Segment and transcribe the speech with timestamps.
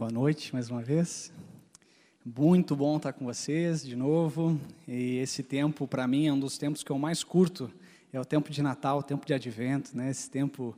[0.00, 1.30] Boa noite mais uma vez.
[2.24, 4.58] Muito bom estar com vocês de novo.
[4.88, 7.70] E esse tempo, para mim, é um dos tempos que eu mais curto.
[8.10, 10.10] É o tempo de Natal, o tempo de Advento, né?
[10.10, 10.74] Esse tempo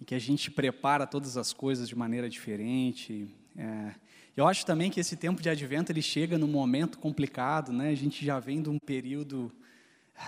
[0.00, 3.28] em que a gente prepara todas as coisas de maneira diferente.
[3.54, 3.92] É...
[4.34, 7.90] Eu acho também que esse tempo de Advento ele chega num momento complicado, né?
[7.90, 9.52] A gente já vem de um período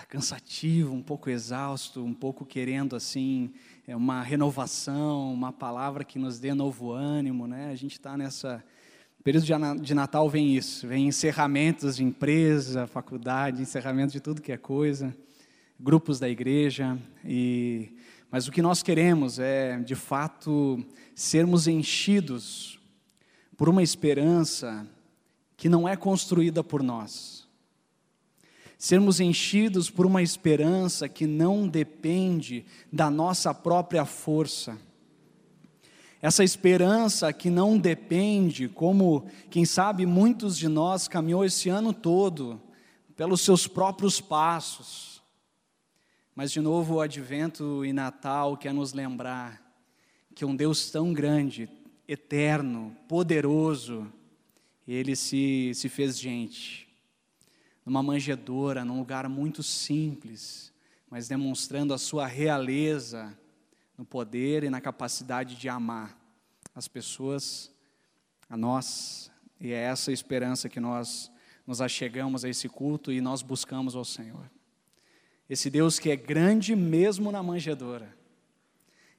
[0.07, 3.53] cansativo, um pouco exausto, um pouco querendo assim
[3.87, 7.69] é uma renovação, uma palavra que nos dê novo ânimo, né?
[7.71, 8.63] A gente está nessa
[9.23, 9.45] período
[9.81, 15.13] de Natal vem isso, vem encerramentos de empresa, faculdade, encerramento de tudo que é coisa,
[15.79, 17.93] grupos da igreja e
[18.29, 20.85] mas o que nós queremos é, de fato,
[21.15, 22.77] sermos enchidos
[23.55, 24.85] por uma esperança
[25.55, 27.46] que não é construída por nós
[28.77, 34.77] sermos enchidos por uma esperança que não depende da nossa própria força.
[36.21, 42.61] Essa esperança que não depende, como, quem sabe, muitos de nós caminhou esse ano todo,
[43.15, 45.23] pelos seus próprios passos.
[46.35, 49.61] Mas, de novo, o advento e Natal quer nos lembrar
[50.35, 51.67] que um Deus tão grande,
[52.07, 54.11] eterno, poderoso,
[54.87, 56.86] ele se, se fez gente
[57.87, 60.73] numa manjedoura, num lugar muito simples,
[61.09, 63.33] mas demonstrando a sua realeza
[63.97, 66.19] no poder e na capacidade de amar
[66.75, 67.71] as pessoas,
[68.49, 71.31] a nós, e é essa esperança que nós
[71.65, 74.51] nos achegamos a esse culto e nós buscamos ao Senhor.
[75.49, 78.13] Esse Deus que é grande mesmo na manjedoura.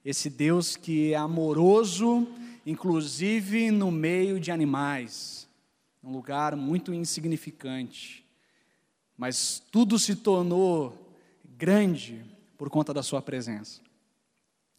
[0.05, 2.29] Esse Deus que é amoroso,
[2.67, 5.49] inclusive no meio de animais,
[6.05, 8.28] um lugar muito insignificante
[9.19, 10.97] mas tudo se tornou
[11.57, 12.25] grande
[12.57, 13.81] por conta da Sua presença.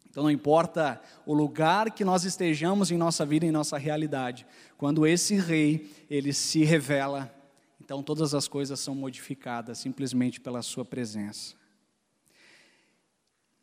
[0.08, 4.46] Então não importa o lugar que nós estejamos em nossa vida, em nossa realidade,
[4.76, 7.32] quando esse Rei ele se revela,
[7.80, 11.54] então todas as coisas são modificadas simplesmente pela Sua presença.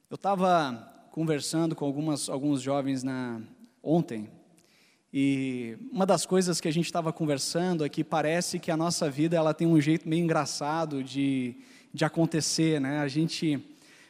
[0.09, 3.41] Eu estava conversando com algumas, alguns jovens na,
[3.81, 4.29] ontem
[5.13, 9.09] e uma das coisas que a gente estava conversando é que parece que a nossa
[9.09, 11.55] vida ela tem um jeito meio engraçado de,
[11.93, 12.99] de acontecer, né?
[12.99, 13.59] A gente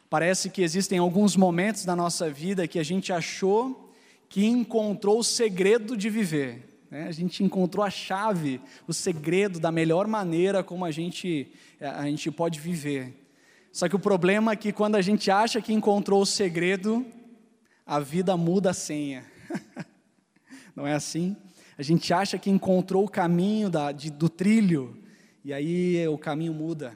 [0.09, 3.93] parece que existem alguns momentos da nossa vida que a gente achou
[4.27, 6.67] que encontrou o segredo de viver.
[6.89, 7.07] Né?
[7.07, 12.31] A gente encontrou a chave, o segredo da melhor maneira como a gente, a gente
[12.31, 13.13] pode viver.
[13.71, 17.05] Só que o problema é que quando a gente acha que encontrou o segredo,
[17.85, 19.23] a vida muda a senha.
[20.77, 21.35] não é assim?
[21.75, 24.95] A gente acha que encontrou o caminho da, de, do trilho,
[25.43, 26.95] e aí o caminho muda,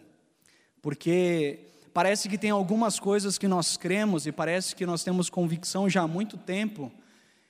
[0.83, 5.89] porque parece que tem algumas coisas que nós cremos e parece que nós temos convicção
[5.89, 6.91] já há muito tempo,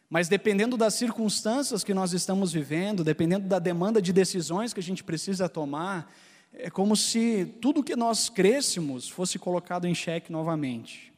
[0.10, 4.84] mas dependendo das circunstâncias que nós estamos vivendo, dependendo da demanda de decisões que a
[4.84, 6.14] gente precisa tomar,
[6.54, 11.12] é como se tudo que nós crescemos fosse colocado em xeque novamente.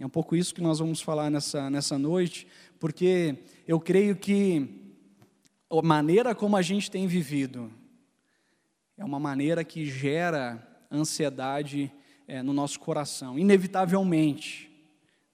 [0.00, 2.46] É um pouco isso que nós vamos falar nessa, nessa noite,
[2.78, 3.36] porque
[3.68, 4.96] eu creio que
[5.70, 7.70] a maneira como a gente tem vivido
[8.96, 11.92] é uma maneira que gera ansiedade
[12.26, 14.70] é, no nosso coração, inevitavelmente,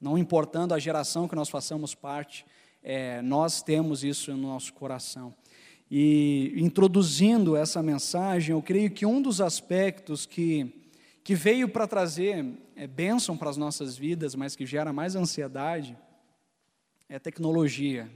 [0.00, 2.44] não importando a geração que nós façamos parte,
[2.82, 5.32] é, nós temos isso no nosso coração.
[5.88, 10.85] E introduzindo essa mensagem, eu creio que um dos aspectos que,
[11.26, 15.98] que veio para trazer é, bênção para as nossas vidas, mas que gera mais ansiedade,
[17.08, 18.08] é tecnologia.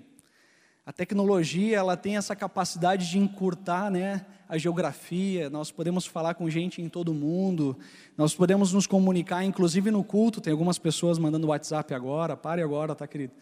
[0.86, 6.48] A tecnologia ela tem essa capacidade de encurtar né, a geografia, nós podemos falar com
[6.48, 7.76] gente em todo mundo,
[8.16, 12.94] nós podemos nos comunicar, inclusive no culto, tem algumas pessoas mandando WhatsApp agora, pare agora,
[12.94, 13.32] tá querido?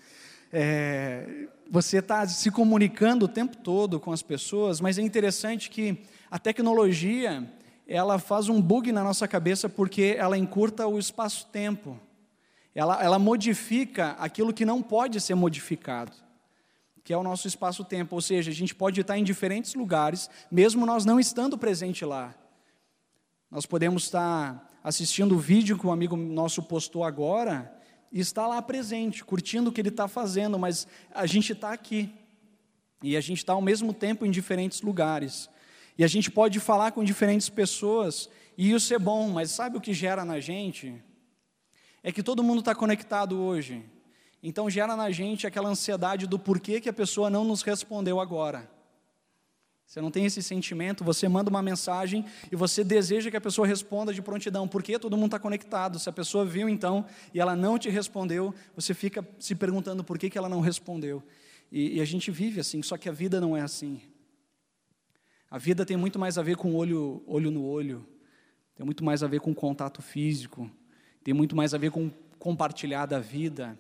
[0.50, 6.04] É, você está se comunicando o tempo todo com as pessoas, mas é interessante que
[6.30, 7.46] a tecnologia
[7.88, 11.98] ela faz um bug na nossa cabeça porque ela encurta o espaço-tempo
[12.78, 16.12] ela, ela modifica aquilo que não pode ser modificado,
[17.02, 18.14] que é o nosso espaço-tempo.
[18.14, 22.32] Ou seja, a gente pode estar em diferentes lugares, mesmo nós não estando presente lá.
[23.50, 27.74] Nós podemos estar assistindo o vídeo que um amigo nosso postou agora
[28.12, 32.14] e está lá presente, curtindo o que ele está fazendo, mas a gente está aqui.
[33.02, 35.50] E a gente está ao mesmo tempo em diferentes lugares.
[35.98, 39.80] E a gente pode falar com diferentes pessoas, e isso é bom, mas sabe o
[39.80, 41.02] que gera na gente?
[42.02, 43.84] é que todo mundo está conectado hoje.
[44.42, 48.70] Então gera na gente aquela ansiedade do porquê que a pessoa não nos respondeu agora.
[49.84, 53.66] Você não tem esse sentimento, você manda uma mensagem e você deseja que a pessoa
[53.66, 55.98] responda de prontidão, porque todo mundo está conectado.
[55.98, 60.18] Se a pessoa viu então e ela não te respondeu, você fica se perguntando por
[60.18, 61.22] que, que ela não respondeu.
[61.72, 64.00] E, e a gente vive assim, só que a vida não é assim.
[65.50, 68.06] A vida tem muito mais a ver com olho, olho no olho,
[68.74, 70.70] tem muito mais a ver com contato físico,
[71.24, 73.78] tem muito mais a ver com compartilhar da vida.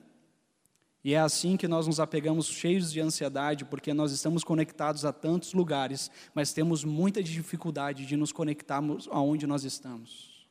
[1.04, 5.12] E é assim que nós nos apegamos cheios de ansiedade, porque nós estamos conectados a
[5.12, 10.48] tantos lugares, mas temos muita dificuldade de nos conectarmos aonde nós estamos,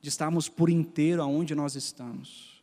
[0.00, 2.62] de estarmos por inteiro aonde nós estamos.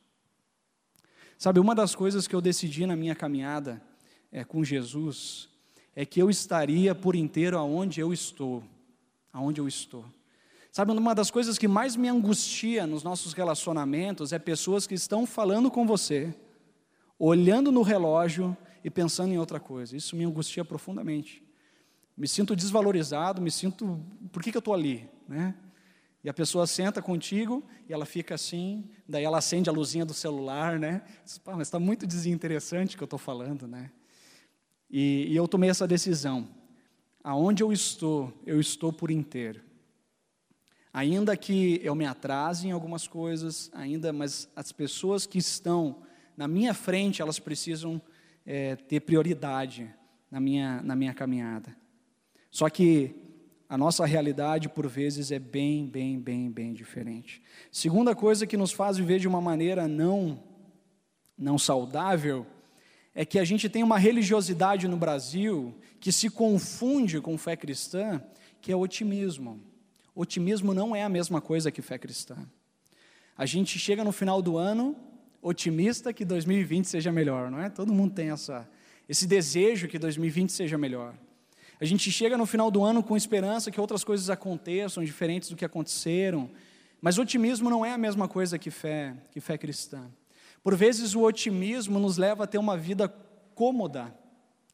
[1.37, 3.81] Sabe, uma das coisas que eu decidi na minha caminhada
[4.31, 5.52] é, com Jesus
[5.95, 8.63] é que eu estaria por inteiro aonde eu estou,
[9.31, 10.05] aonde eu estou.
[10.71, 15.25] Sabe, uma das coisas que mais me angustia nos nossos relacionamentos é pessoas que estão
[15.25, 16.33] falando com você,
[17.19, 19.95] olhando no relógio e pensando em outra coisa.
[19.95, 21.43] Isso me angustia profundamente.
[22.17, 24.03] Me sinto desvalorizado, me sinto.
[24.31, 25.07] Por que, que eu estou ali?
[25.27, 25.53] Né?
[26.23, 30.13] E a pessoa senta contigo e ela fica assim, daí ela acende a luzinha do
[30.13, 31.03] celular, né?
[31.23, 33.91] Diz, mas está muito desinteressante o que eu estou falando, né?
[34.95, 36.47] E, e eu tomei essa decisão.
[37.23, 39.59] Aonde eu estou, eu estou por inteiro.
[40.93, 46.03] Ainda que eu me atrase em algumas coisas, ainda, mas as pessoas que estão
[46.37, 47.99] na minha frente, elas precisam
[48.45, 49.91] é, ter prioridade
[50.29, 51.75] na minha, na minha caminhada.
[52.51, 53.15] Só que
[53.67, 57.41] a nossa realidade, por vezes, é bem, bem, bem, bem diferente.
[57.71, 60.43] Segunda coisa que nos faz viver de uma maneira não,
[61.35, 62.45] não saudável
[63.15, 68.21] é que a gente tem uma religiosidade no Brasil que se confunde com fé cristã,
[68.61, 69.61] que é otimismo.
[70.15, 72.37] Otimismo não é a mesma coisa que fé cristã.
[73.37, 74.95] A gente chega no final do ano
[75.41, 77.69] otimista que 2020 seja melhor, não é?
[77.69, 78.67] Todo mundo tem essa,
[79.09, 81.13] esse desejo que 2020 seja melhor.
[81.79, 85.55] A gente chega no final do ano com esperança que outras coisas aconteçam diferentes do
[85.55, 86.49] que aconteceram,
[87.01, 90.09] mas otimismo não é a mesma coisa que fé, que fé cristã.
[90.63, 93.13] Por vezes o otimismo nos leva a ter uma vida
[93.53, 94.17] cômoda,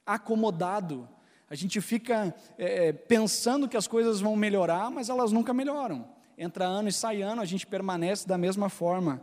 [0.06, 1.09] acomodado,
[1.50, 6.07] a gente fica é, é, pensando que as coisas vão melhorar, mas elas nunca melhoram.
[6.38, 9.21] Entra ano e sai ano, a gente permanece da mesma forma.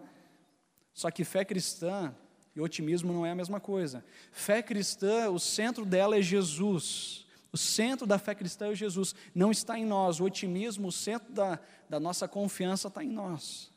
[0.92, 2.12] Só que fé cristã
[2.54, 4.04] e otimismo não é a mesma coisa.
[4.32, 7.24] Fé cristã, o centro dela é Jesus.
[7.52, 10.20] O centro da fé cristã é Jesus, não está em nós.
[10.20, 13.70] O otimismo, o centro da, da nossa confiança está em nós.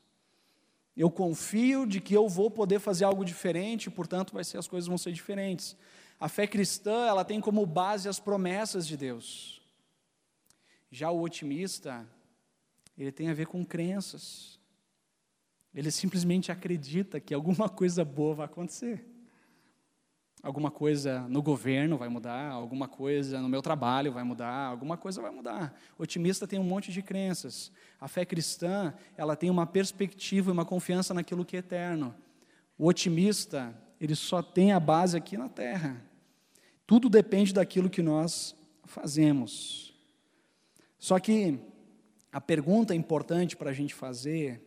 [0.99, 4.85] Eu confio de que eu vou poder fazer algo diferente, portanto, vai ser, as coisas
[4.85, 5.73] vão ser diferentes.
[6.19, 9.61] A fé cristã, ela tem como base as promessas de Deus.
[10.91, 12.05] Já o otimista,
[12.97, 14.59] ele tem a ver com crenças.
[15.73, 19.01] Ele simplesmente acredita que alguma coisa boa vai acontecer.
[20.41, 25.21] Alguma coisa no governo vai mudar, alguma coisa no meu trabalho vai mudar, alguma coisa
[25.21, 25.77] vai mudar.
[25.97, 27.71] O otimista tem um monte de crenças.
[27.99, 32.15] A fé cristã, ela tem uma perspectiva e uma confiança naquilo que é eterno.
[32.77, 36.01] O otimista, ele só tem a base aqui na terra.
[36.87, 38.55] Tudo depende daquilo que nós
[38.85, 39.93] fazemos.
[40.97, 41.59] Só que
[42.31, 44.65] a pergunta importante para a gente fazer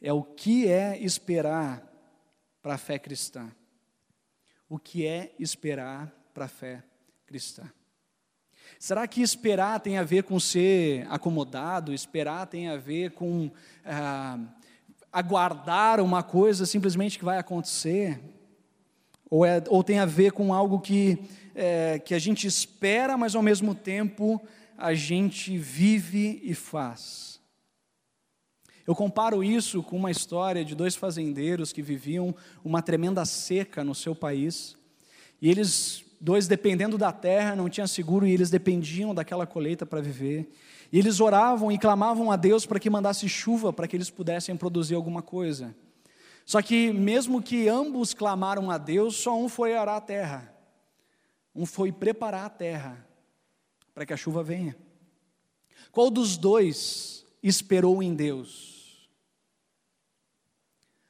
[0.00, 1.86] é o que é esperar
[2.62, 3.52] para a fé cristã?
[4.68, 6.82] O que é esperar para a fé
[7.24, 7.70] cristã?
[8.78, 11.94] Será que esperar tem a ver com ser acomodado?
[11.94, 13.50] Esperar tem a ver com
[13.84, 14.38] ah,
[15.12, 18.20] aguardar uma coisa simplesmente que vai acontecer?
[19.30, 21.18] Ou, é, ou tem a ver com algo que,
[21.54, 24.44] é, que a gente espera, mas ao mesmo tempo
[24.76, 27.35] a gente vive e faz.
[28.86, 33.94] Eu comparo isso com uma história de dois fazendeiros que viviam uma tremenda seca no
[33.94, 34.76] seu país.
[35.42, 40.00] E eles, dois dependendo da terra, não tinham seguro e eles dependiam daquela colheita para
[40.00, 40.48] viver.
[40.92, 44.56] E eles oravam e clamavam a Deus para que mandasse chuva para que eles pudessem
[44.56, 45.74] produzir alguma coisa.
[46.44, 50.54] Só que, mesmo que ambos clamaram a Deus, só um foi arar a terra,
[51.52, 53.04] um foi preparar a terra
[53.92, 54.76] para que a chuva venha.
[55.90, 58.75] Qual dos dois esperou em Deus?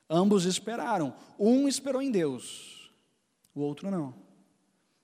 [0.09, 1.15] Ambos esperaram.
[1.39, 2.93] Um esperou em Deus,
[3.55, 4.15] o outro não.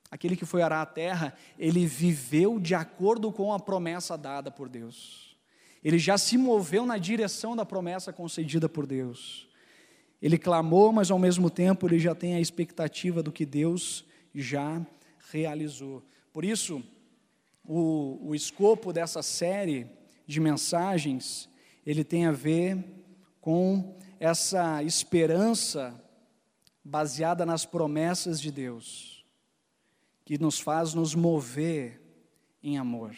[0.09, 4.69] Aquele que foi arar a terra, ele viveu de acordo com a promessa dada por
[4.69, 5.35] Deus.
[5.83, 9.49] Ele já se moveu na direção da promessa concedida por Deus.
[10.21, 14.85] Ele clamou, mas ao mesmo tempo ele já tem a expectativa do que Deus já
[15.31, 16.01] realizou.
[16.31, 16.81] Por isso,
[17.65, 19.87] o, o escopo dessa série
[20.25, 21.49] de mensagens,
[21.85, 22.83] ele tem a ver
[23.41, 25.93] com essa esperança
[26.81, 29.25] baseada nas promessas de Deus,
[30.23, 32.01] que nos faz nos mover
[32.63, 33.13] em amor.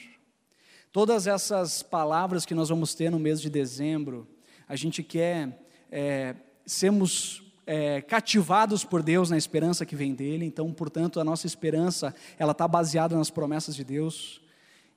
[0.91, 4.27] Todas essas palavras que nós vamos ter no mês de dezembro,
[4.67, 6.35] a gente quer é,
[6.65, 10.43] sermos é, cativados por Deus na esperança que vem dele.
[10.43, 14.41] Então, portanto, a nossa esperança ela está baseada nas promessas de Deus.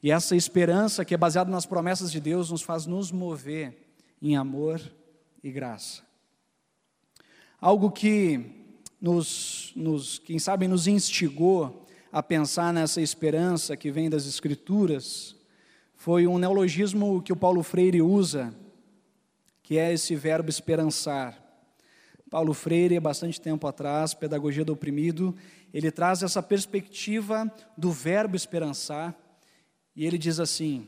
[0.03, 3.77] E essa esperança que é baseada nas promessas de Deus nos faz nos mover
[4.23, 4.81] em amor
[5.43, 6.03] e graça.
[7.61, 8.59] Algo que
[9.01, 15.37] nos, nos, quem sabe, nos instigou a pensar nessa esperança que vem das Escrituras
[15.95, 18.55] foi um neologismo que o Paulo Freire usa,
[19.63, 21.45] que é esse verbo esperançar.
[22.31, 25.35] Paulo Freire, há bastante tempo atrás, Pedagogia do Oprimido,
[25.73, 29.19] ele traz essa perspectiva do verbo esperançar,
[29.97, 30.87] e ele diz assim: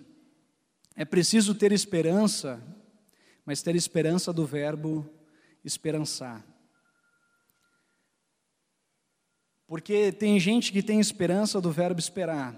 [0.94, 2.62] é preciso ter esperança,
[3.50, 5.04] mas ter esperança do verbo
[5.64, 6.46] esperançar.
[9.66, 12.54] Porque tem gente que tem esperança do verbo esperar.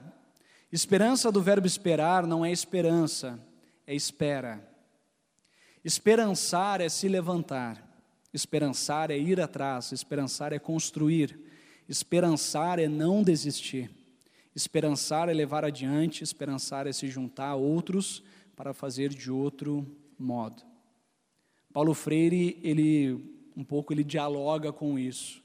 [0.71, 3.43] Esperança do verbo esperar não é esperança,
[3.87, 4.63] é espera.
[5.83, 7.83] Esperançar é se levantar.
[8.31, 11.41] Esperançar é ir atrás, esperançar é construir,
[11.89, 13.91] esperançar é não desistir,
[14.55, 18.23] esperançar é levar adiante, esperançar é se juntar a outros
[18.55, 19.87] para fazer de outro
[20.19, 20.72] modo.
[21.73, 23.19] Paulo Freire, ele
[23.57, 25.43] um pouco ele dialoga com isso.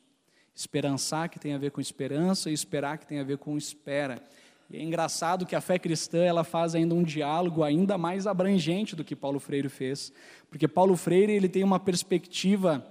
[0.56, 4.22] Esperançar que tem a ver com esperança e esperar que tem a ver com espera.
[4.70, 8.96] E é engraçado que a fé cristã ela faz ainda um diálogo ainda mais abrangente
[8.96, 10.12] do que Paulo Freire fez,
[10.50, 12.86] porque Paulo Freire ele tem uma perspectiva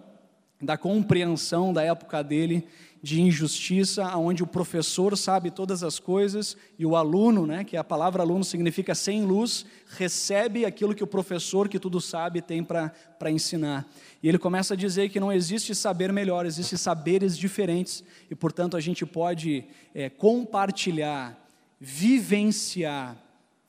[0.61, 2.67] da compreensão da época dele
[3.07, 7.85] de injustiça, onde o professor sabe todas as coisas e o aluno, né, que a
[7.85, 9.65] palavra aluno significa sem luz,
[9.97, 13.89] recebe aquilo que o professor que tudo sabe tem para ensinar.
[14.21, 18.77] E ele começa a dizer que não existe saber melhor, existem saberes diferentes e, portanto,
[18.77, 19.63] a gente pode
[19.95, 21.41] é, compartilhar
[21.79, 23.17] vivenciar,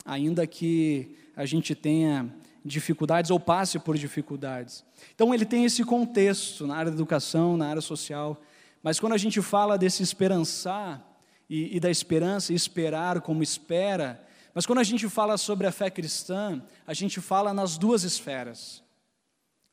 [0.04, 2.28] ainda que a gente tenha
[2.64, 4.84] dificuldades ou passe por dificuldades.
[5.14, 8.42] Então, ele tem esse contexto na área da educação, na área social,
[8.82, 11.04] mas quando a gente fala desse esperançar
[11.48, 15.90] e, e da esperança, esperar como espera, mas quando a gente fala sobre a fé
[15.90, 18.82] cristã, a gente fala nas duas esferas.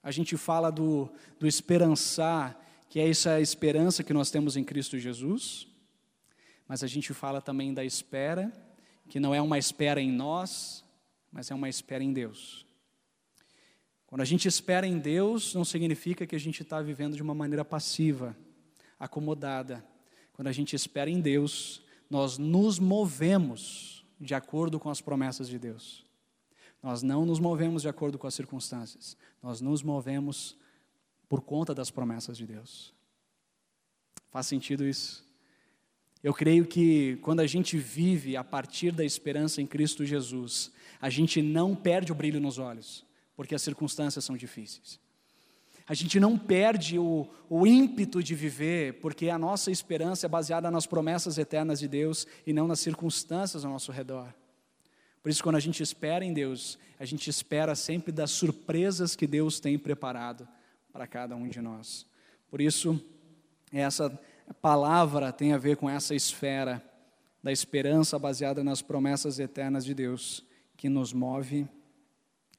[0.04, 1.10] A gente fala do,
[1.40, 2.60] do esperançar,
[2.90, 5.68] que é essa esperança que nós temos em Cristo Jesus,
[6.68, 8.52] mas a gente fala também da espera,
[9.10, 10.84] que não é uma espera em nós,
[11.32, 12.66] mas é uma espera em Deus.
[14.08, 17.36] Quando a gente espera em Deus, não significa que a gente está vivendo de uma
[17.36, 18.38] maneira passiva,
[19.06, 19.86] acomodada.
[20.34, 25.58] Quando a gente espera em Deus, nós nos movemos de acordo com as promessas de
[25.58, 26.06] Deus.
[26.82, 30.56] Nós não nos movemos de acordo com as circunstâncias, nós nos movemos
[31.28, 32.94] por conta das promessas de Deus.
[34.30, 35.26] Faz sentido isso?
[36.22, 41.10] Eu creio que quando a gente vive a partir da esperança em Cristo Jesus, a
[41.10, 45.00] gente não perde o brilho nos olhos, porque as circunstâncias são difíceis.
[45.88, 50.72] A gente não perde o, o ímpeto de viver, porque a nossa esperança é baseada
[50.72, 54.34] nas promessas eternas de Deus e não nas circunstâncias ao nosso redor.
[55.22, 59.28] Por isso, quando a gente espera em Deus, a gente espera sempre das surpresas que
[59.28, 60.48] Deus tem preparado
[60.92, 62.06] para cada um de nós.
[62.50, 63.00] Por isso,
[63.72, 64.10] essa
[64.62, 66.84] palavra tem a ver com essa esfera
[67.44, 70.44] da esperança baseada nas promessas eternas de Deus,
[70.76, 71.68] que nos move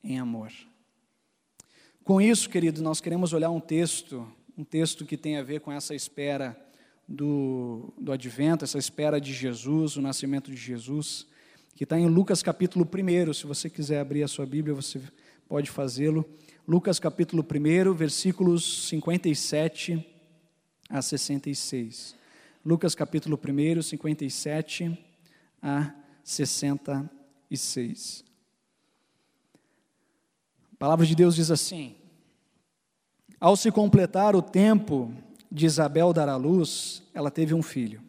[0.03, 0.53] em amor.
[2.07, 4.25] Com isso, querido, nós queremos olhar um texto,
[4.57, 6.57] um texto que tem a ver com essa espera
[7.09, 11.27] do, do advento, essa espera de Jesus, o nascimento de Jesus,
[11.75, 13.33] que está em Lucas capítulo 1.
[13.33, 15.01] Se você quiser abrir a sua Bíblia, você
[15.49, 16.25] pode fazê-lo.
[16.65, 20.07] Lucas capítulo 1, versículos 57
[20.89, 22.15] a 66.
[22.65, 24.97] Lucas capítulo 1, 57
[25.61, 28.26] a 66.
[30.77, 31.95] A palavra de Deus diz assim:
[33.41, 35.11] Ao se completar o tempo
[35.51, 38.03] de Isabel dar à luz, ela teve um filho.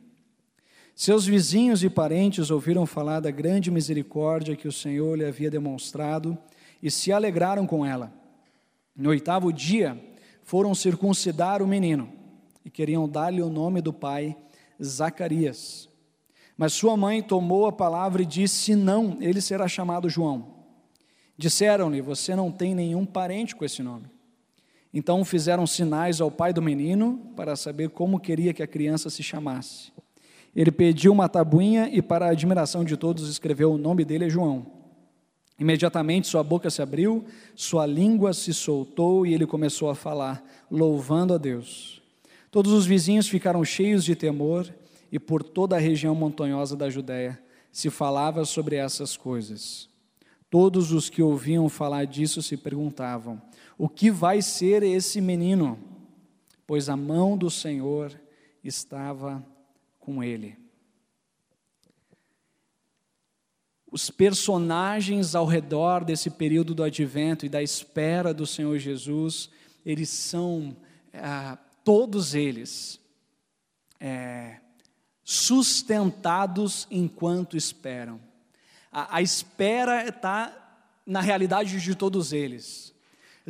[0.94, 6.38] Seus vizinhos e parentes ouviram falar da grande misericórdia que o Senhor lhe havia demonstrado
[6.84, 8.12] e se alegraram com ela.
[8.94, 9.98] No oitavo dia,
[10.44, 12.12] foram circuncidar o menino
[12.66, 14.36] e queriam dar-lhe o nome do pai,
[14.84, 15.88] Zacarias.
[16.58, 20.57] Mas sua mãe tomou a palavra e disse: Não, ele será chamado João.
[21.38, 24.08] Disseram-lhe: Você não tem nenhum parente com esse nome.
[24.94, 29.22] Então fizeram sinais ao pai do menino para saber como queria que a criança se
[29.22, 29.92] chamasse.
[30.56, 34.66] Ele pediu uma tabuinha e, para a admiração de todos, escreveu o nome dele João.
[35.60, 37.26] Imediatamente sua boca se abriu,
[37.56, 42.02] sua língua se soltou e ele começou a falar, louvando a Deus.
[42.50, 44.68] Todos os vizinhos ficaram cheios de temor
[45.12, 47.40] e por toda a região montanhosa da Judéia
[47.72, 49.90] se falava sobre essas coisas.
[50.50, 53.42] Todos os que ouviam falar disso se perguntavam:
[53.78, 55.78] o que vai ser esse menino?
[56.68, 58.20] pois a mão do Senhor
[58.62, 59.44] estava
[59.98, 60.58] com ele.
[63.90, 69.50] Os personagens ao redor desse período do advento e da espera do Senhor Jesus,
[69.86, 70.76] eles são,
[71.14, 73.00] ah, todos eles,
[73.98, 74.58] é,
[75.24, 78.20] sustentados enquanto esperam.
[78.92, 80.54] A, a espera está
[81.06, 82.94] na realidade de todos eles.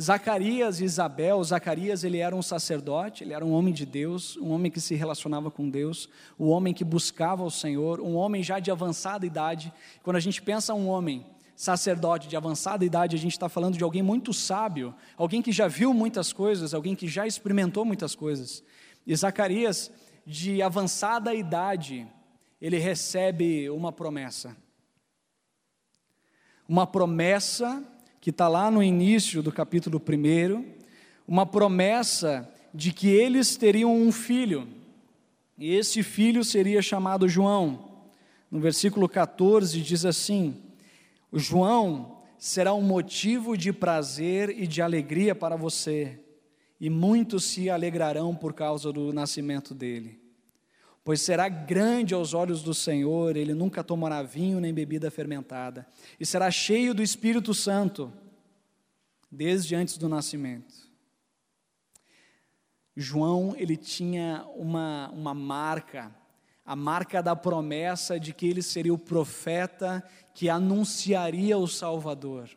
[0.00, 4.50] Zacarias e Isabel, Zacarias ele era um sacerdote, ele era um homem de Deus, um
[4.50, 8.60] homem que se relacionava com Deus, um homem que buscava o Senhor, um homem já
[8.60, 9.72] de avançada idade.
[10.04, 11.26] Quando a gente pensa um homem
[11.56, 15.66] sacerdote de avançada idade, a gente está falando de alguém muito sábio, alguém que já
[15.66, 18.62] viu muitas coisas, alguém que já experimentou muitas coisas.
[19.04, 19.90] E Zacarias,
[20.24, 22.06] de avançada idade,
[22.62, 24.56] ele recebe uma promessa.
[26.68, 27.82] Uma promessa
[28.20, 30.64] que está lá no início do capítulo 1,
[31.26, 34.68] uma promessa de que eles teriam um filho,
[35.56, 38.02] e esse filho seria chamado João.
[38.50, 40.56] No versículo 14 diz assim:
[41.32, 46.20] João será um motivo de prazer e de alegria para você,
[46.78, 50.27] e muitos se alegrarão por causa do nascimento dele.
[51.08, 55.86] Pois será grande aos olhos do Senhor, ele nunca tomará vinho nem bebida fermentada,
[56.20, 58.12] e será cheio do Espírito Santo,
[59.32, 60.74] desde antes do nascimento.
[62.94, 66.14] João, ele tinha uma, uma marca,
[66.62, 72.50] a marca da promessa de que ele seria o profeta que anunciaria o Salvador.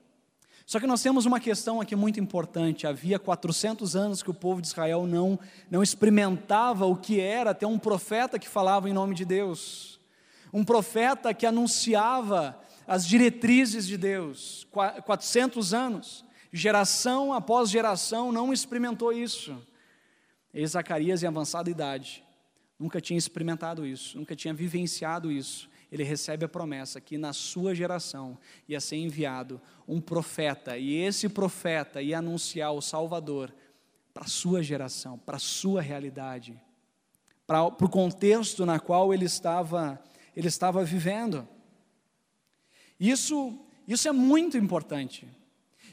[0.72, 2.88] Só que nós temos uma questão aqui muito importante.
[2.88, 5.38] Havia 400 anos que o povo de Israel não,
[5.70, 10.00] não experimentava o que era ter um profeta que falava em nome de Deus,
[10.54, 14.66] um profeta que anunciava as diretrizes de Deus.
[14.72, 16.24] 400 anos,
[16.54, 19.62] geração após geração, não experimentou isso.
[20.54, 22.24] E Zacarias, em avançada idade,
[22.80, 27.76] nunca tinha experimentado isso, nunca tinha vivenciado isso ele recebe a promessa que na sua
[27.76, 28.38] geração
[28.68, 33.54] ia ser enviado um profeta, e esse profeta ia anunciar o Salvador
[34.14, 36.60] para a sua geração, para a sua realidade,
[37.46, 40.02] para, o contexto na qual ele estava,
[40.36, 41.46] ele estava vivendo.
[42.98, 45.28] Isso, isso é muito importante,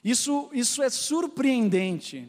[0.04, 2.28] isso, isso é surpreendente.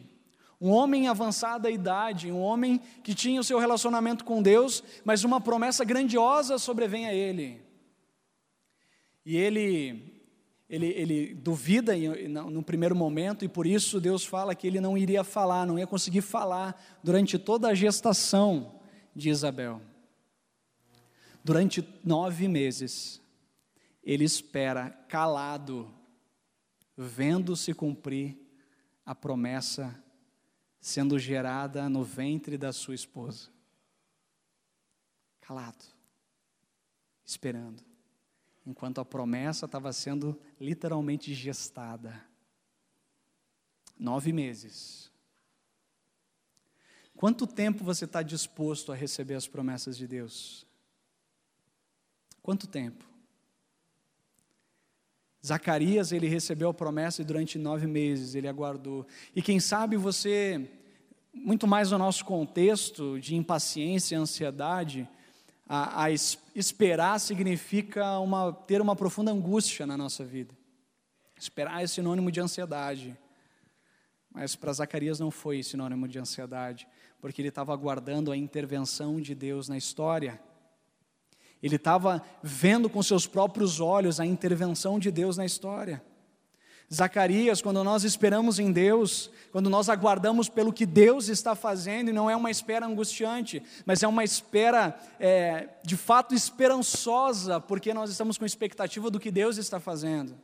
[0.60, 5.24] Um homem em avançada idade, um homem que tinha o seu relacionamento com Deus, mas
[5.24, 7.69] uma promessa grandiosa sobrevém a ele.
[9.24, 10.22] E ele,
[10.68, 11.94] ele, ele duvida
[12.28, 15.86] no primeiro momento, e por isso Deus fala que ele não iria falar, não ia
[15.86, 18.80] conseguir falar durante toda a gestação
[19.14, 19.82] de Isabel.
[21.42, 23.20] Durante nove meses,
[24.02, 25.92] ele espera calado,
[26.96, 28.38] vendo se cumprir
[29.04, 30.02] a promessa
[30.80, 33.48] sendo gerada no ventre da sua esposa.
[35.40, 35.84] Calado,
[37.24, 37.82] esperando,
[38.66, 42.24] enquanto a promessa estava sendo literalmente gestada.
[43.98, 45.10] Nove meses.
[47.16, 50.66] Quanto tempo você está disposto a receber as promessas de Deus?
[52.42, 53.04] Quanto tempo?
[55.44, 59.06] Zacarias, ele recebeu a promessa e durante nove meses ele aguardou.
[59.34, 60.70] E quem sabe você,
[61.32, 65.08] muito mais no nosso contexto de impaciência e ansiedade,
[65.72, 70.52] a, a esperar significa uma, ter uma profunda angústia na nossa vida.
[71.38, 73.16] Esperar é sinônimo de ansiedade.
[74.32, 76.88] Mas para Zacarias não foi sinônimo de ansiedade,
[77.20, 80.42] porque ele estava aguardando a intervenção de Deus na história.
[81.62, 86.02] Ele estava vendo com seus próprios olhos a intervenção de Deus na história.
[86.92, 92.12] Zacarias, quando nós esperamos em Deus, quando nós aguardamos pelo que Deus está fazendo, e
[92.12, 98.10] não é uma espera angustiante, mas é uma espera é, de fato esperançosa, porque nós
[98.10, 100.36] estamos com expectativa do que Deus está fazendo.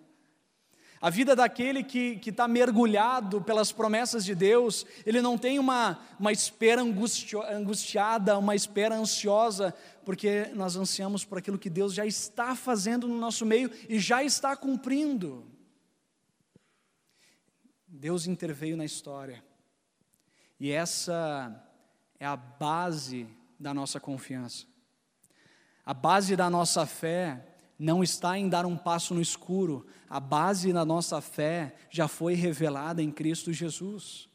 [1.00, 6.30] A vida daquele que está mergulhado pelas promessas de Deus, ele não tem uma, uma
[6.30, 13.08] espera angustiada, uma espera ansiosa, porque nós ansiamos por aquilo que Deus já está fazendo
[13.08, 15.55] no nosso meio e já está cumprindo.
[17.96, 19.42] Deus interveio na história,
[20.60, 21.64] e essa
[22.20, 23.26] é a base
[23.58, 24.66] da nossa confiança.
[25.84, 30.72] A base da nossa fé não está em dar um passo no escuro, a base
[30.72, 34.28] da nossa fé já foi revelada em Cristo Jesus.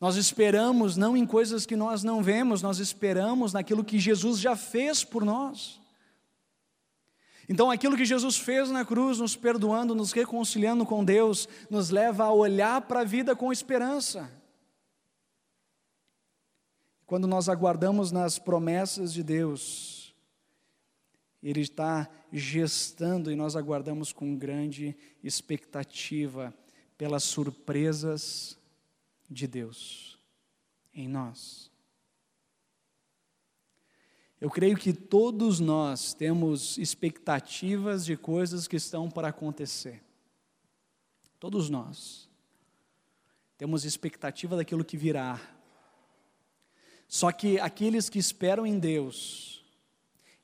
[0.00, 4.56] Nós esperamos não em coisas que nós não vemos, nós esperamos naquilo que Jesus já
[4.56, 5.81] fez por nós.
[7.48, 12.24] Então, aquilo que Jesus fez na cruz, nos perdoando, nos reconciliando com Deus, nos leva
[12.24, 14.30] a olhar para a vida com esperança.
[17.12, 20.14] quando nós aguardamos nas promessas de Deus,
[21.42, 26.54] Ele está gestando e nós aguardamos com grande expectativa
[26.96, 28.56] pelas surpresas
[29.28, 30.18] de Deus
[30.94, 31.71] em nós.
[34.42, 40.02] Eu creio que todos nós temos expectativas de coisas que estão para acontecer.
[41.38, 42.28] Todos nós.
[43.56, 45.40] Temos expectativa daquilo que virá.
[47.06, 49.64] Só que aqueles que esperam em Deus,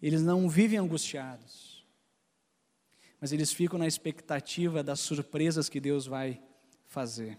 [0.01, 1.85] eles não vivem angustiados,
[3.21, 6.41] mas eles ficam na expectativa das surpresas que Deus vai
[6.87, 7.37] fazer.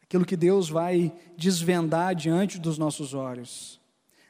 [0.00, 3.79] Aquilo que Deus vai desvendar diante dos nossos olhos,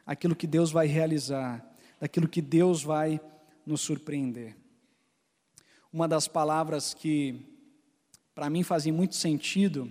[0.06, 1.64] aquilo que Deus vai realizar,
[2.00, 3.20] daquilo que Deus vai
[3.66, 4.56] nos surpreender.
[5.92, 7.46] Uma das palavras que
[8.34, 9.90] para mim fazem muito sentido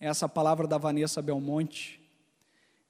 [0.00, 2.00] é essa palavra da Vanessa Belmonte,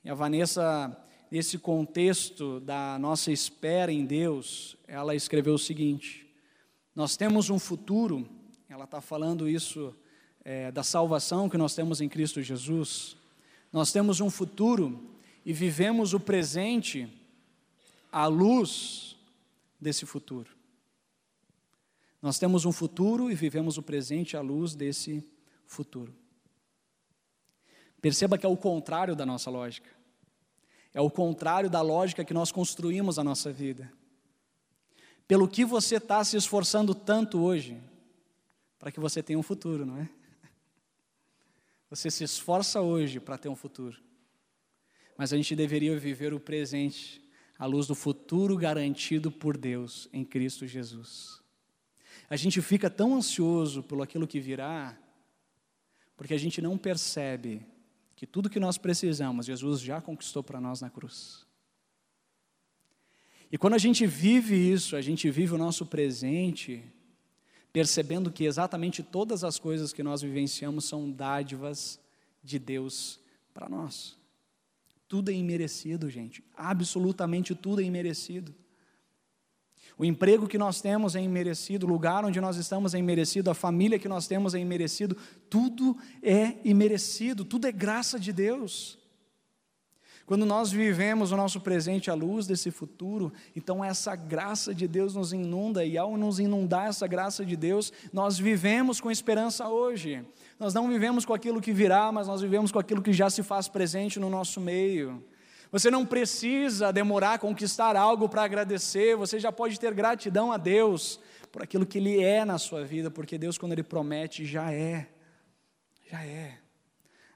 [0.07, 0.97] e a Vanessa,
[1.33, 6.25] nesse contexto da nossa espera em Deus, ela escreveu o seguinte:
[6.95, 8.25] Nós temos um futuro,
[8.69, 9.93] ela está falando isso
[10.45, 13.17] é, da salvação que nós temos em Cristo Jesus.
[13.73, 15.16] Nós temos um futuro
[15.47, 17.09] e vivemos o presente
[18.11, 19.17] à luz
[19.81, 20.51] desse futuro.
[22.21, 25.25] Nós temos um futuro e vivemos o presente à luz desse
[25.65, 26.13] futuro.
[28.03, 29.89] Perceba que é o contrário da nossa lógica.
[30.93, 33.93] É o contrário da lógica que nós construímos a nossa vida.
[35.29, 37.81] Pelo que você está se esforçando tanto hoje,
[38.81, 40.09] para que você tenha um futuro, não é?
[41.89, 44.05] Você se esforça hoje para ter um futuro,
[45.17, 47.23] mas a gente deveria viver o presente
[47.59, 51.41] à luz do futuro garantido por Deus em Cristo Jesus.
[52.29, 54.99] A gente fica tão ansioso pelo aquilo que virá,
[56.17, 57.65] porque a gente não percebe
[58.15, 61.47] que tudo que nós precisamos, Jesus já conquistou para nós na cruz.
[63.51, 66.83] E quando a gente vive isso, a gente vive o nosso presente,
[67.73, 72.01] percebendo que exatamente todas as coisas que nós vivenciamos são dádivas
[72.43, 73.21] de Deus
[73.55, 74.17] para nós.
[75.09, 78.55] Tudo é imerecido, gente, absolutamente tudo é imerecido.
[79.99, 83.55] O emprego que nós temos é imerecido, o lugar onde nós estamos é imerecido, a
[83.55, 85.17] família que nós temos é imerecido,
[85.49, 88.99] tudo é imerecido, tudo é graça de Deus.
[90.27, 95.15] Quando nós vivemos o nosso presente à luz desse futuro, então essa graça de Deus
[95.15, 100.27] nos inunda, e ao nos inundar essa graça de Deus, nós vivemos com esperança hoje.
[100.59, 103.41] Nós não vivemos com aquilo que virá, mas nós vivemos com aquilo que já se
[103.45, 105.25] faz presente no nosso meio.
[105.71, 110.57] Você não precisa demorar a conquistar algo para agradecer, você já pode ter gratidão a
[110.57, 111.21] Deus
[111.53, 115.09] por aquilo que Ele é na sua vida, porque Deus, quando Ele promete, já é.
[116.11, 116.66] Já é.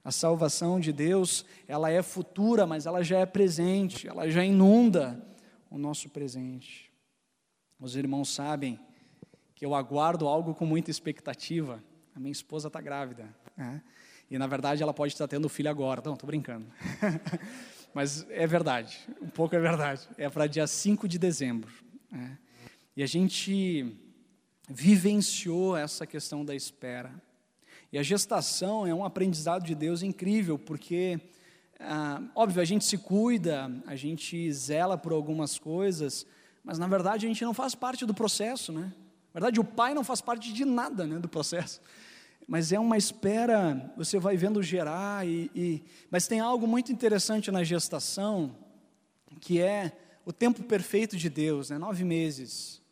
[0.02, 5.22] A salvação de Deus, ela é futura, mas ela já é presente, ela já inunda
[5.70, 6.90] o nosso presente.
[7.78, 8.78] Os irmãos sabem
[9.54, 11.82] que eu aguardo algo com muita expectativa.
[12.14, 13.28] A minha esposa está grávida.
[13.56, 13.82] Né?
[14.30, 16.02] E na verdade ela pode estar tendo filho agora.
[16.04, 16.66] Não, estou brincando.
[17.92, 20.08] mas é verdade, um pouco é verdade.
[20.16, 21.70] É para dia 5 de dezembro.
[22.10, 22.38] Né?
[22.96, 23.96] E a gente
[24.68, 27.12] vivenciou essa questão da espera.
[27.92, 31.20] E a gestação é um aprendizado de Deus incrível, porque,
[31.78, 36.26] ah, óbvio, a gente se cuida, a gente zela por algumas coisas,
[36.62, 38.92] mas na verdade a gente não faz parte do processo, né?
[39.32, 41.80] Na verdade, o pai não faz parte de nada né, do processo
[42.50, 47.48] mas é uma espera, você vai vendo gerar, e, e, mas tem algo muito interessante
[47.48, 48.56] na gestação,
[49.40, 51.78] que é o tempo perfeito de Deus, né?
[51.78, 52.82] nove meses.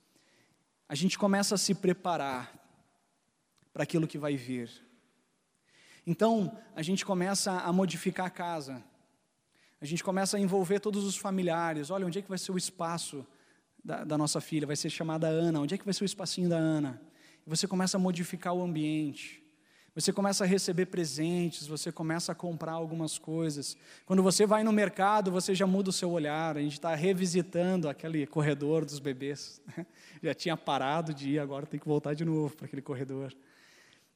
[0.88, 2.54] A gente começa a se preparar
[3.72, 4.70] para aquilo que vai vir.
[6.08, 8.82] Então, a gente começa a modificar a casa,
[9.78, 11.90] a gente começa a envolver todos os familiares.
[11.90, 13.26] Olha, onde é que vai ser o espaço
[13.84, 14.66] da, da nossa filha?
[14.66, 15.60] Vai ser chamada Ana.
[15.60, 16.98] Onde é que vai ser o espacinho da Ana?
[17.46, 19.44] Você começa a modificar o ambiente.
[19.94, 23.76] Você começa a receber presentes, você começa a comprar algumas coisas.
[24.06, 26.56] Quando você vai no mercado, você já muda o seu olhar.
[26.56, 29.60] A gente está revisitando aquele corredor dos bebês.
[29.76, 29.84] Né?
[30.24, 33.34] Já tinha parado de ir, agora tem que voltar de novo para aquele corredor.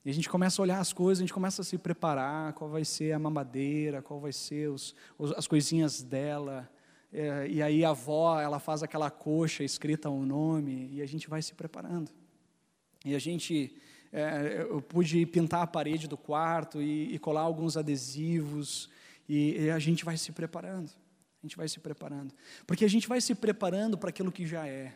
[0.05, 2.69] E a gente começa a olhar as coisas, a gente começa a se preparar, qual
[2.69, 4.95] vai ser a mamadeira, qual vai ser os,
[5.37, 6.69] as coisinhas dela.
[7.13, 11.29] É, e aí a avó, ela faz aquela coxa escrita o nome, e a gente
[11.29, 12.11] vai se preparando.
[13.05, 13.77] E a gente
[14.13, 18.91] é, eu pude pintar a parede do quarto e, e colar alguns adesivos,
[19.29, 20.91] e, e, a gente vai se preparando.
[21.43, 22.35] A gente vai se preparando.
[22.67, 24.93] Porque a gente vai se preparando para aquilo que já é,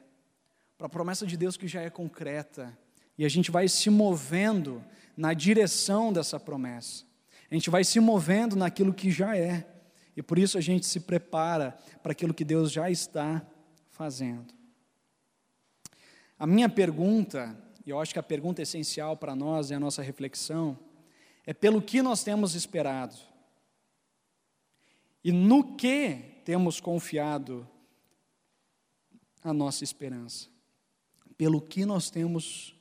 [0.76, 2.76] para a promessa de Deus que já é concreta,
[3.18, 4.84] e a gente vai se movendo
[5.16, 7.04] na direção dessa promessa.
[7.50, 9.66] A gente vai se movendo naquilo que já é.
[10.16, 13.46] E por isso a gente se prepara para aquilo que Deus já está
[13.90, 14.54] fazendo.
[16.38, 20.02] A minha pergunta, e eu acho que a pergunta essencial para nós e a nossa
[20.02, 20.78] reflexão,
[21.46, 23.16] é pelo que nós temos esperado.
[25.24, 27.66] E no que temos confiado
[29.42, 30.48] a nossa esperança?
[31.36, 32.75] Pelo que nós temos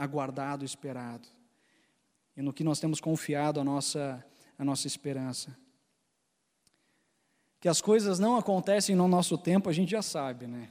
[0.00, 1.28] aguardado, esperado?
[2.34, 4.24] E no que nós temos confiado a nossa,
[4.58, 5.54] a nossa esperança?
[7.60, 10.70] Que as coisas não acontecem no nosso tempo, a gente já sabe, né?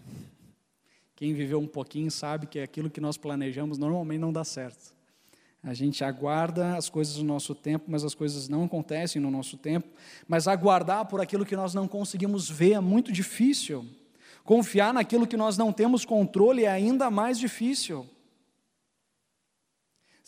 [1.15, 4.95] Quem viveu um pouquinho sabe que aquilo que nós planejamos normalmente não dá certo.
[5.61, 9.57] A gente aguarda as coisas no nosso tempo, mas as coisas não acontecem no nosso
[9.57, 9.87] tempo.
[10.27, 13.85] Mas aguardar por aquilo que nós não conseguimos ver é muito difícil.
[14.43, 18.09] Confiar naquilo que nós não temos controle é ainda mais difícil.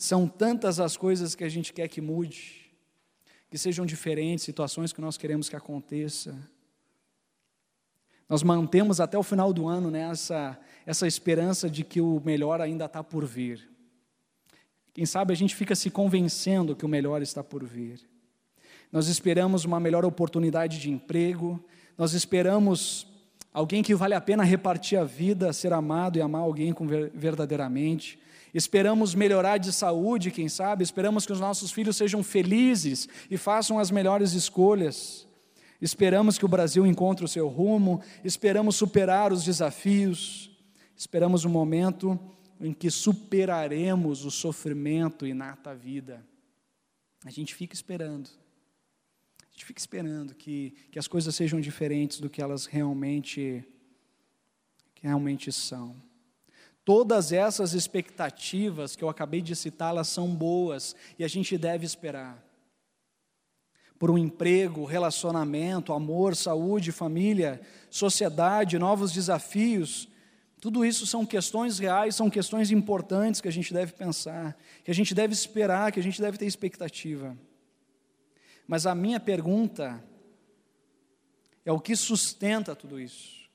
[0.02, 2.74] São tantas as coisas que a gente quer que mude,
[3.48, 6.36] que sejam diferentes, situações que nós queremos que aconteça.
[8.28, 12.60] Nós mantemos até o final do ano né, essa, essa esperança de que o melhor
[12.60, 13.70] ainda está por vir.
[14.92, 18.00] Quem sabe a gente fica se convencendo que o melhor está por vir.
[18.90, 21.64] Nós esperamos uma melhor oportunidade de emprego,
[21.96, 23.06] nós esperamos
[23.52, 26.74] alguém que vale a pena repartir a vida, ser amado e amar alguém
[27.14, 28.18] verdadeiramente.
[28.54, 33.78] Esperamos melhorar de saúde, quem sabe, esperamos que os nossos filhos sejam felizes e façam
[33.78, 35.26] as melhores escolhas.
[35.80, 40.50] Esperamos que o Brasil encontre o seu rumo, esperamos superar os desafios,
[40.96, 42.18] esperamos um momento
[42.60, 46.24] em que superaremos o sofrimento e nata vida.
[47.24, 48.30] A gente fica esperando.
[49.62, 53.64] Gente fica esperando que, que as coisas sejam diferentes do que elas realmente,
[54.92, 55.94] que realmente são.
[56.84, 61.86] Todas essas expectativas que eu acabei de citar, elas são boas e a gente deve
[61.86, 62.44] esperar.
[64.00, 70.08] Por um emprego, relacionamento, amor, saúde, família, sociedade, novos desafios,
[70.60, 74.94] tudo isso são questões reais, são questões importantes que a gente deve pensar, que a
[74.94, 77.38] gente deve esperar, que a gente deve ter expectativa.
[78.66, 80.02] Mas a minha pergunta
[81.64, 83.48] é o que sustenta tudo isso,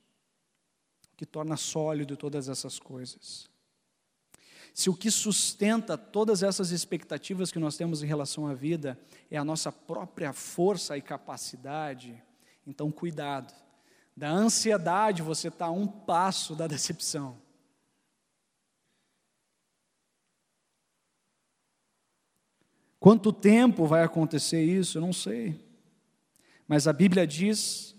[1.13, 3.49] o que torna sólido todas essas coisas.
[4.73, 9.37] Se o que sustenta todas essas expectativas que nós temos em relação à vida é
[9.37, 12.21] a nossa própria força e capacidade,
[12.65, 13.53] então cuidado
[14.15, 17.37] da ansiedade, você está a um passo da decepção.
[22.99, 24.97] Quanto tempo vai acontecer isso?
[24.97, 25.59] Eu não sei.
[26.67, 27.95] Mas a Bíblia diz,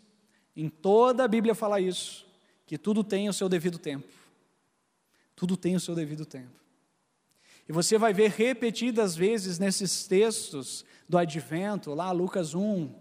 [0.54, 2.26] em toda a Bíblia fala isso,
[2.66, 4.08] que tudo tem o seu devido tempo.
[5.34, 6.58] Tudo tem o seu devido tempo.
[7.68, 12.92] E você vai ver repetidas vezes nesses textos do advento, lá Lucas 1,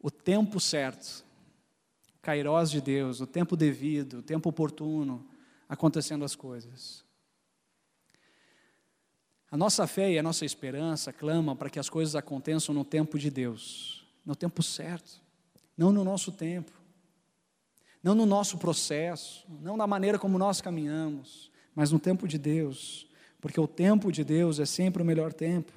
[0.00, 1.24] o tempo certo,
[2.16, 5.28] o kairós de Deus, o tempo devido, o tempo oportuno,
[5.68, 7.04] acontecendo as coisas.
[9.50, 13.18] A nossa fé e a nossa esperança clamam para que as coisas aconteçam no tempo
[13.18, 15.20] de Deus, no tempo certo,
[15.76, 16.70] não no nosso tempo,
[18.02, 23.08] não no nosso processo, não na maneira como nós caminhamos, mas no tempo de Deus,
[23.40, 25.72] porque o tempo de Deus é sempre o melhor tempo.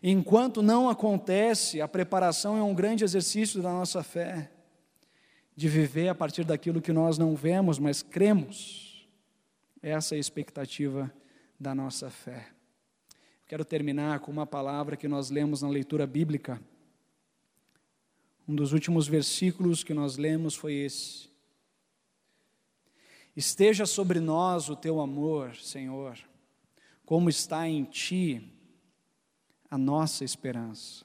[0.00, 4.50] Enquanto não acontece, a preparação é um grande exercício da nossa fé,
[5.56, 9.08] de viver a partir daquilo que nós não vemos, mas cremos.
[9.82, 11.12] Essa é a expectativa
[11.58, 12.48] da nossa fé.
[13.52, 16.58] Quero terminar com uma palavra que nós lemos na leitura bíblica.
[18.48, 21.28] Um dos últimos versículos que nós lemos foi esse.
[23.36, 26.18] Esteja sobre nós o teu amor, Senhor,
[27.04, 28.50] como está em ti
[29.70, 31.04] a nossa esperança.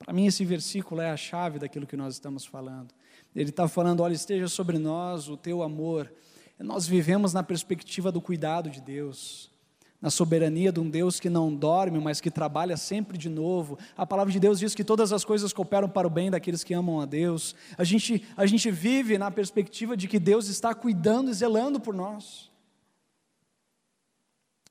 [0.00, 2.92] Para mim, esse versículo é a chave daquilo que nós estamos falando.
[3.36, 6.12] Ele está falando: olha, esteja sobre nós o teu amor.
[6.58, 9.48] Nós vivemos na perspectiva do cuidado de Deus,
[10.00, 13.76] na soberania de um Deus que não dorme, mas que trabalha sempre de novo.
[13.96, 16.72] A palavra de Deus diz que todas as coisas cooperam para o bem daqueles que
[16.72, 17.54] amam a Deus.
[17.76, 21.94] A gente, a gente vive na perspectiva de que Deus está cuidando e zelando por
[21.94, 22.48] nós.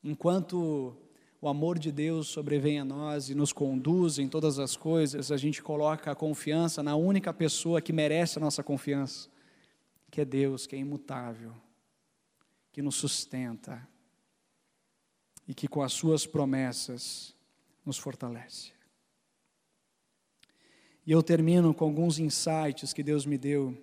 [0.02, 0.96] Enquanto
[1.42, 5.36] o amor de Deus sobrevém a nós e nos conduz em todas as coisas, a
[5.36, 9.28] gente coloca a confiança na única pessoa que merece a nossa confiança,
[10.10, 11.54] que é Deus, que é imutável,
[12.72, 13.86] que nos sustenta
[15.47, 17.33] e que com as suas promessas
[17.86, 18.71] nos fortalece.
[21.05, 23.77] E eu termino com alguns insights que Deus me deu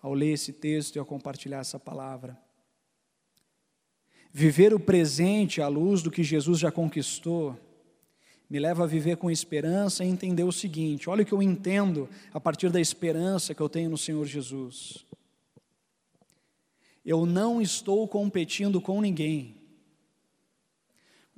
[0.00, 2.38] ao ler esse texto e ao compartilhar essa palavra.
[4.32, 7.58] Viver o presente à luz do que Jesus já conquistou
[8.52, 12.06] me leva a viver com esperança e entender o seguinte: olha o que eu entendo
[12.34, 15.06] a partir da esperança que eu tenho no Senhor Jesus.
[17.02, 19.61] Eu não estou competindo com ninguém.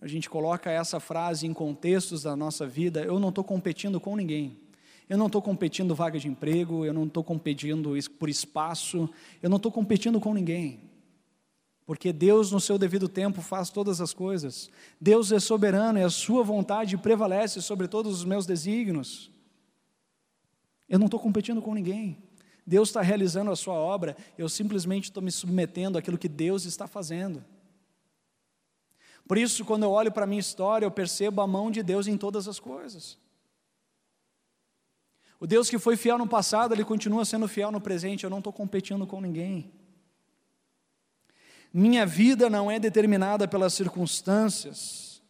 [0.05, 4.15] A gente coloca essa frase em contextos da nossa vida, eu não estou competindo com
[4.15, 4.55] ninguém.
[5.09, 9.09] Eu não estou competindo vaga de emprego, eu não estou competindo por espaço,
[9.43, 10.79] eu não estou competindo com ninguém.
[11.87, 14.69] Porque Deus, no seu devido tempo, faz todas as coisas.
[15.01, 19.31] Deus é soberano e a sua vontade prevalece sobre todos os meus desígnios.
[20.87, 22.19] Eu não estou competindo com ninguém.
[22.67, 26.87] Deus está realizando a sua obra, eu simplesmente estou me submetendo àquilo que Deus está
[26.87, 27.43] fazendo.
[29.27, 32.07] Por isso, quando eu olho para a minha história, eu percebo a mão de Deus
[32.07, 33.19] em todas as coisas.
[35.41, 38.25] O Deus que foi fiel no passado, ele continua sendo fiel no presente.
[38.25, 39.73] Eu não estou competindo com ninguém.
[41.73, 45.21] Minha vida não é determinada pelas circunstâncias,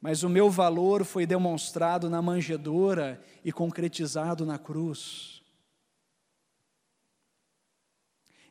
[0.00, 5.42] mas o meu valor foi demonstrado na manjedoura e concretizado na cruz.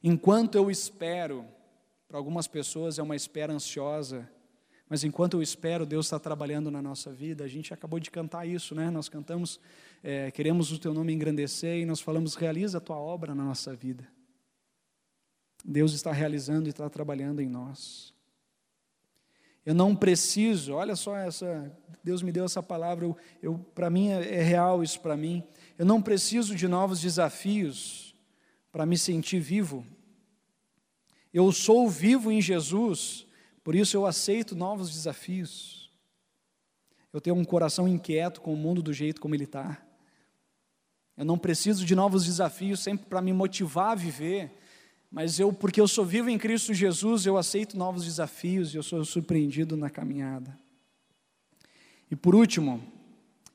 [0.03, 1.47] Enquanto eu espero,
[2.07, 4.29] para algumas pessoas é uma espera ansiosa,
[4.87, 7.43] mas enquanto eu espero, Deus está trabalhando na nossa vida.
[7.43, 8.91] A gente acabou de cantar isso, né?
[8.91, 9.59] Nós cantamos,
[10.03, 13.75] é, queremos o Teu nome engrandecer e nós falamos, realiza a Tua obra na nossa
[13.75, 14.07] vida.
[15.63, 18.13] Deus está realizando e está trabalhando em nós.
[19.65, 24.09] Eu não preciso, olha só essa, Deus me deu essa palavra, eu, eu para mim
[24.09, 25.43] é, é real isso para mim.
[25.75, 28.15] Eu não preciso de novos desafios
[28.71, 29.83] para me sentir vivo.
[31.33, 33.25] Eu sou vivo em Jesus,
[33.65, 35.89] por isso eu aceito novos desafios.
[37.11, 39.83] Eu tenho um coração inquieto com o mundo do jeito como ele está.
[41.17, 44.55] Eu não preciso de novos desafios sempre para me motivar a viver,
[45.09, 48.83] mas eu, porque eu sou vivo em Cristo Jesus, eu aceito novos desafios e eu
[48.83, 50.55] sou surpreendido na caminhada.
[52.11, 52.83] E por último,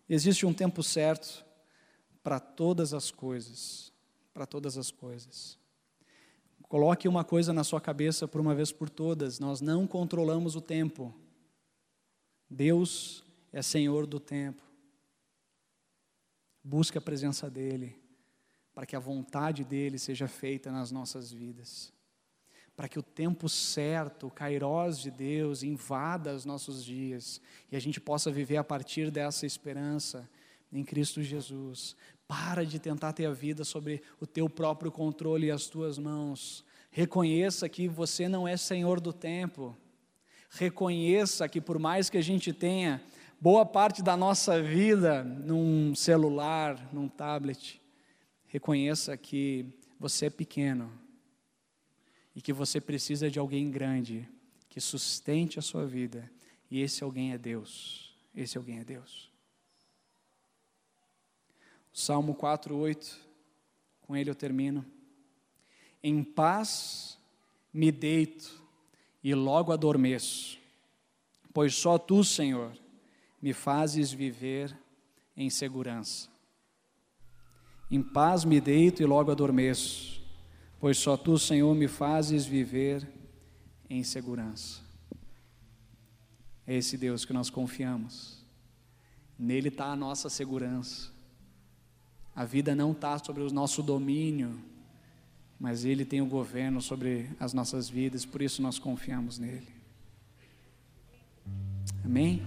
[0.09, 1.44] existe um tempo certo
[2.20, 3.92] para todas as coisas,
[4.35, 5.60] para todas as coisas.
[6.70, 10.61] Coloque uma coisa na sua cabeça por uma vez por todas: nós não controlamos o
[10.61, 11.12] tempo.
[12.48, 14.62] Deus é Senhor do tempo.
[16.62, 18.00] Busque a presença dEle,
[18.72, 21.92] para que a vontade dEle seja feita nas nossas vidas.
[22.76, 27.40] Para que o tempo certo, o kairós de Deus, invada os nossos dias
[27.72, 30.30] e a gente possa viver a partir dessa esperança
[30.72, 31.96] em Cristo Jesus.
[32.31, 36.64] Para de tentar ter a vida sobre o teu próprio controle e as tuas mãos.
[36.88, 39.77] Reconheça que você não é senhor do tempo.
[40.49, 43.03] Reconheça que por mais que a gente tenha
[43.40, 47.83] boa parte da nossa vida num celular, num tablet,
[48.47, 49.66] reconheça que
[49.99, 50.88] você é pequeno
[52.33, 54.29] e que você precisa de alguém grande
[54.69, 56.31] que sustente a sua vida.
[56.71, 58.14] E esse alguém é Deus.
[58.33, 59.30] Esse alguém é Deus.
[61.92, 63.18] Salmo 4:8,
[64.00, 64.85] com ele eu termino.
[66.03, 67.18] Em paz
[67.72, 68.62] me deito
[69.22, 70.59] e logo adormeço,
[71.53, 72.76] pois só tu, Senhor,
[73.40, 74.76] me fazes viver
[75.37, 76.29] em segurança.
[77.90, 80.22] Em paz me deito e logo adormeço,
[80.79, 83.07] pois só tu, Senhor, me fazes viver
[83.88, 84.81] em segurança.
[86.66, 88.46] É esse Deus que nós confiamos,
[89.37, 91.10] nele está a nossa segurança.
[92.35, 94.59] A vida não está sobre o nosso domínio,
[95.59, 99.69] mas Ele tem o governo sobre as nossas vidas, por isso nós confiamos nele.
[102.05, 102.43] Amém?